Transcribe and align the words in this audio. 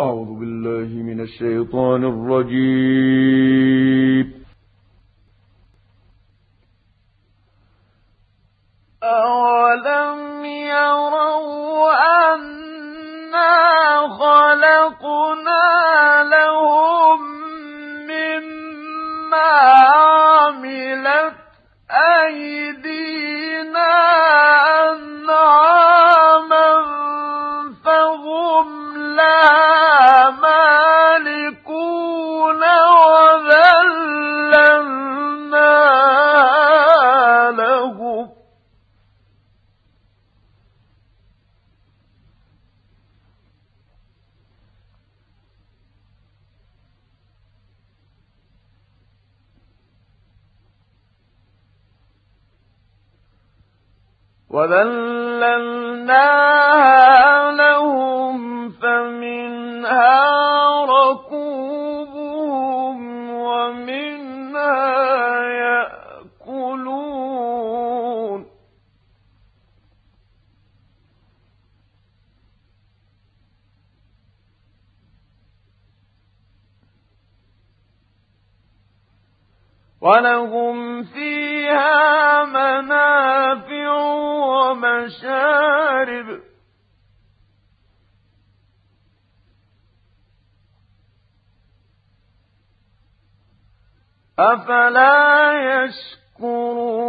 أعوذ 0.00 0.40
بالله 0.40 0.88
من 1.02 1.20
الشيطان 1.20 2.04
الرجيم. 2.04 3.20
أولم 9.02 10.44
يروا 10.44 11.92
أنا 12.32 13.52
خلقنا 14.08 15.64
لهم 16.32 16.39
وذللناها 54.50 56.10
لهم 57.52 58.70
فمنها 58.70 60.30
ركوبهم 60.84 62.20
ومنها 63.30 64.80
يأكلون. 65.42 66.90
ولهم 80.00 81.02
فيها 81.02 82.44
منافع 82.44 83.19
ومشارب 84.84 86.40
أفلا 94.38 95.84
يشكرون؟ 95.84 97.00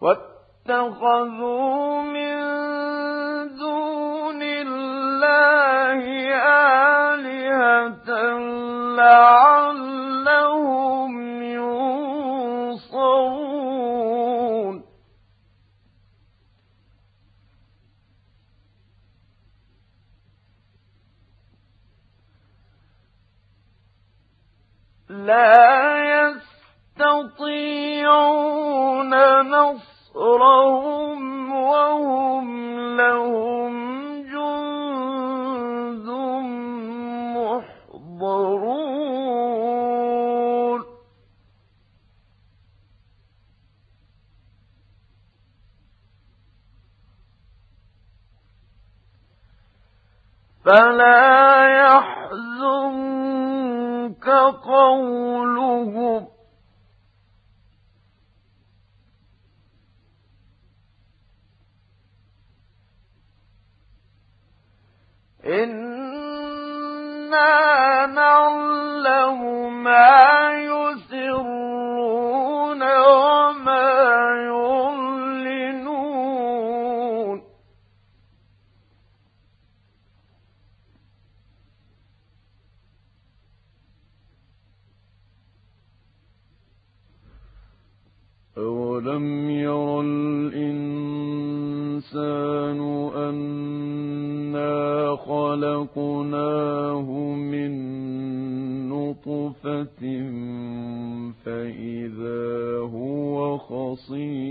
واتخذوا 0.00 2.02
لا 25.08 25.96
يستطيعون 26.98 27.70
نصرهم 29.50 31.20
وهم 31.54 32.46
لهم 32.96 33.72
جند 34.22 36.08
محضرون. 38.16 38.56
فلا 50.64 51.26
يحزنك 54.26 54.62
قولهم 54.64 56.26
إنا 66.66 68.06
نعلم 68.06 69.40
ما 69.82 70.25
أولم 88.96 89.50
ير 89.50 90.00
الإنسان 90.00 90.70
أنا 93.16 95.16
خلقناه 95.16 97.10
من 97.34 97.72
نطفة 98.88 100.02
فإذا 101.44 102.78
هو 102.78 103.58
خصيم 103.58 104.45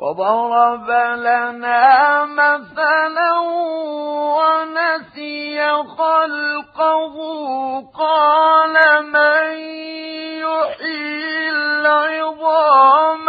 وضرب 0.00 0.90
لنا 1.16 2.24
مثلا 2.24 3.38
ونسي 4.36 5.60
خلقه 5.98 7.14
قال 7.98 8.74
من 9.12 9.52
يحيي 10.40 11.50
العظام 11.50 13.28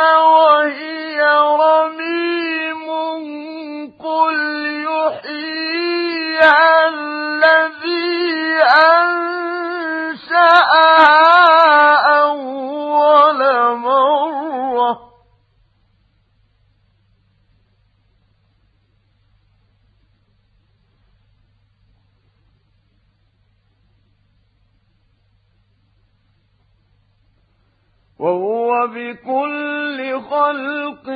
وهو 28.21 28.87
بكل 28.87 30.21
خلق 30.21 31.09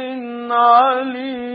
عليم. 0.51 1.54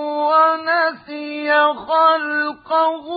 ونسي 0.41 1.53
خلقه 1.89 3.07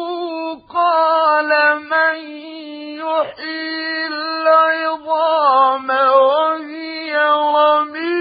قال 0.75 1.51
من 1.81 2.17
يحيي 3.01 4.07
العظام 4.07 5.91
وهي 5.91 7.17
رميم. 7.57 8.14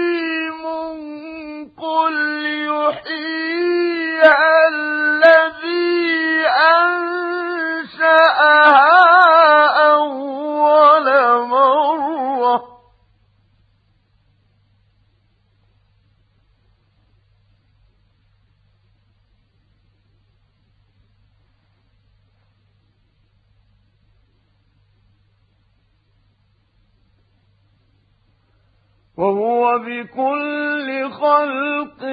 وهو 29.16 29.78
بكل 29.78 31.10
خلق 31.10 32.04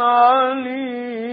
عليم. 0.00 1.30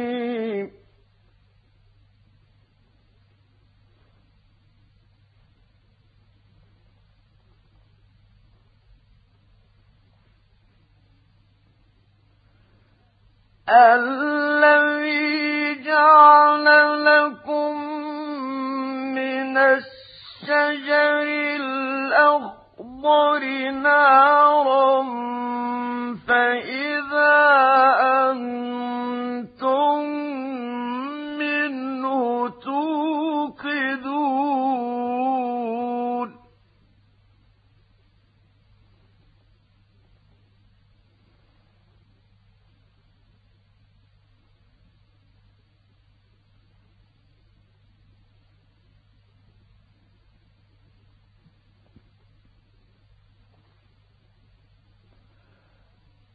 الذي 13.69 14.36
الأخضر 23.07 23.71
نارا 23.71 25.01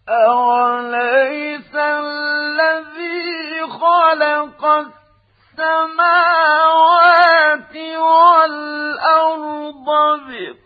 أوليس 0.08 1.75
الذي 1.76 3.60
خلق 3.70 4.64
السماوات 5.58 6.56
والأرض 7.96 9.43
بقادر 9.87 10.61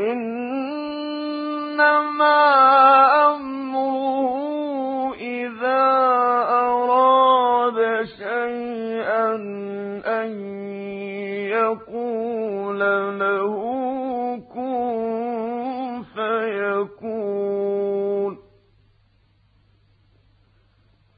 إنما 0.00 0.49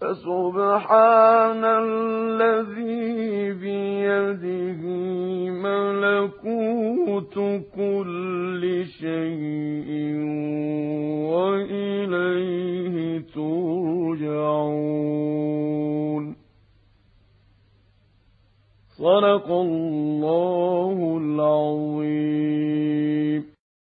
فسبحان 0.03 1.63
الذي 1.65 3.53
بيده 3.53 4.83
ملكوت 5.63 7.35
كل 7.77 8.85
شيء 9.01 9.91
وإليه 11.33 12.97
ترجعون. 13.35 14.65
صدق 18.99 19.49
الله. 19.51 20.02